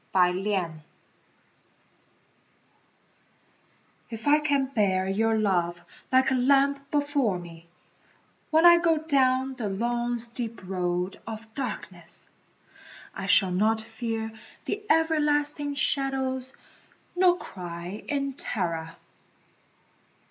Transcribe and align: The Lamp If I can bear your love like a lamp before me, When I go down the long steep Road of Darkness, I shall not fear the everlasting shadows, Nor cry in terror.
The 0.15 0.33
Lamp 0.33 0.81
If 4.09 4.27
I 4.27 4.39
can 4.39 4.65
bear 4.65 5.07
your 5.07 5.37
love 5.37 5.83
like 6.11 6.31
a 6.31 6.33
lamp 6.33 6.89
before 6.89 7.37
me, 7.37 7.67
When 8.49 8.65
I 8.65 8.79
go 8.79 8.97
down 8.97 9.53
the 9.53 9.69
long 9.69 10.17
steep 10.17 10.59
Road 10.67 11.19
of 11.27 11.53
Darkness, 11.53 12.27
I 13.13 13.27
shall 13.27 13.51
not 13.51 13.79
fear 13.79 14.31
the 14.65 14.81
everlasting 14.89 15.75
shadows, 15.75 16.57
Nor 17.15 17.37
cry 17.37 18.03
in 18.07 18.33
terror. 18.33 18.95